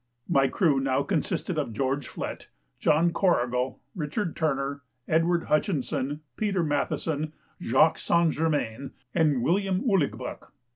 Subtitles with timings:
[0.27, 2.47] My crew now consisted of George Flett,
[2.79, 8.31] John Corrigal, Richard Turner, Edward Hutchison, Peter Mathieson, Jacques St.
[8.31, 10.51] Germain, and William Ouligbuck.